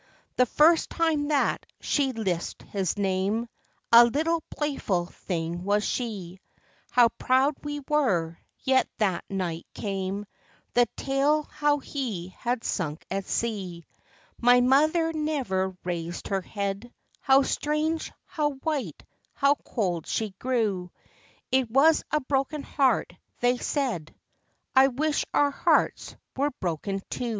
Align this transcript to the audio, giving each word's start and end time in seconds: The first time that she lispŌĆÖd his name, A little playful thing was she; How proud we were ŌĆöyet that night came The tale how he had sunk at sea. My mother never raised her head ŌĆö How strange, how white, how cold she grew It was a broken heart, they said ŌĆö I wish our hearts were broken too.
The 0.35 0.47
first 0.47 0.89
time 0.89 1.27
that 1.27 1.63
she 1.79 2.11
lispŌĆÖd 2.11 2.69
his 2.71 2.97
name, 2.97 3.47
A 3.91 4.03
little 4.03 4.41
playful 4.49 5.05
thing 5.05 5.63
was 5.63 5.83
she; 5.85 6.39
How 6.89 7.09
proud 7.19 7.53
we 7.63 7.81
were 7.87 8.35
ŌĆöyet 8.65 8.85
that 8.97 9.23
night 9.29 9.67
came 9.75 10.25
The 10.73 10.87
tale 10.97 11.43
how 11.43 11.77
he 11.77 12.29
had 12.29 12.63
sunk 12.63 13.05
at 13.11 13.25
sea. 13.27 13.85
My 14.39 14.59
mother 14.59 15.13
never 15.13 15.77
raised 15.83 16.29
her 16.29 16.41
head 16.41 16.79
ŌĆö 16.79 17.17
How 17.19 17.43
strange, 17.43 18.11
how 18.25 18.53
white, 18.53 19.03
how 19.35 19.53
cold 19.53 20.07
she 20.07 20.31
grew 20.39 20.89
It 21.51 21.69
was 21.69 22.03
a 22.09 22.21
broken 22.21 22.63
heart, 22.63 23.13
they 23.39 23.59
said 23.59 24.07
ŌĆö 24.07 24.19
I 24.77 24.87
wish 24.87 25.25
our 25.31 25.51
hearts 25.51 26.15
were 26.35 26.49
broken 26.59 27.03
too. 27.11 27.29